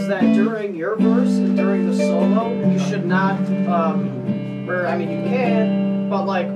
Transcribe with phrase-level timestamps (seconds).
[0.00, 4.96] is that during your verse and during the solo, you should not, um, or I
[4.96, 6.46] mean, you can, but like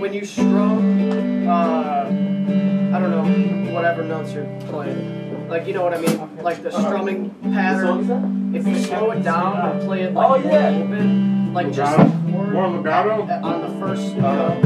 [0.00, 5.94] when you strum, uh, I don't know, whatever notes you're playing, like you know what
[5.94, 8.54] I mean, like the strumming pattern.
[8.54, 10.70] If you slow it down and play it like Oh, yeah.
[10.70, 12.10] a little bit, like just Legato?
[12.26, 13.22] the chord More legato?
[13.44, 14.58] on the first note,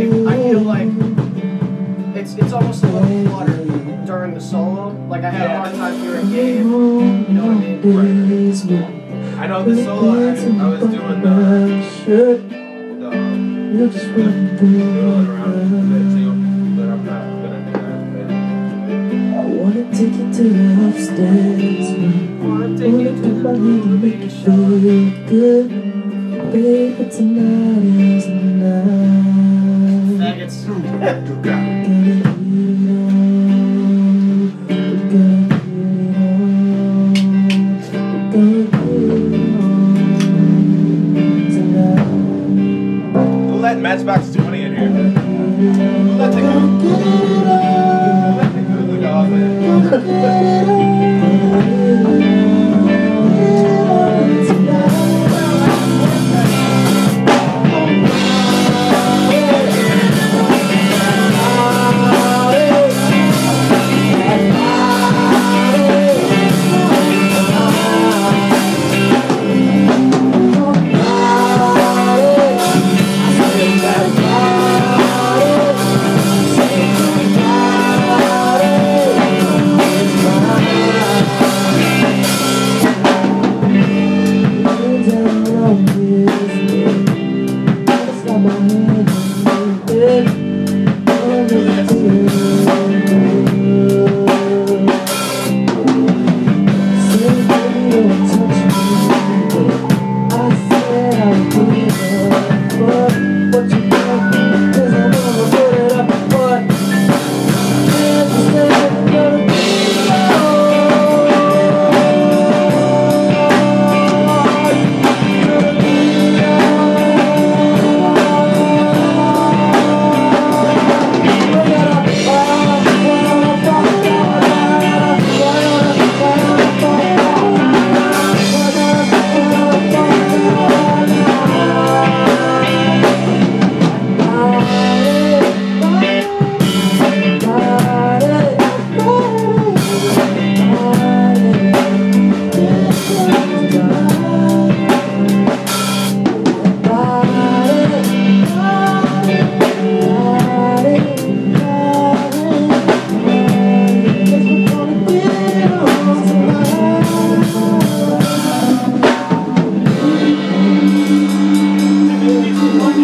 [0.00, 0.88] if, I feel like
[2.16, 4.88] it's it's almost a little cluttered during the solo.
[5.08, 6.56] Like I had a hard time hearing Gabe.
[6.58, 6.64] You
[7.34, 7.82] know what I mean?
[7.94, 9.38] Right.
[9.38, 10.12] I know the solo.
[10.12, 11.28] I, I was doing the,
[12.06, 12.22] the,
[13.76, 14.26] the
[14.58, 16.32] doodling around a bit too,
[16.76, 19.36] but I'm not gonna do that.
[19.36, 21.88] I wanna take you to the upstairs.
[22.42, 24.56] Wanna take you to the Wanna make baby, you show.
[24.80, 25.66] feel good,
[26.52, 27.04] baby.
[27.10, 27.84] Tonight
[28.16, 28.30] is the
[28.62, 30.48] night.
[30.48, 31.65] Faggots.
[43.82, 44.88] Matchbox 20 in here?
[44.88, 47.75] Who let Who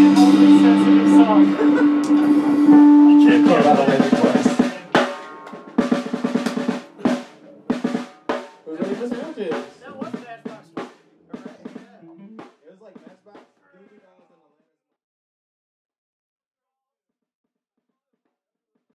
[0.02, 0.18] Who's
[8.78, 9.81] be this matches?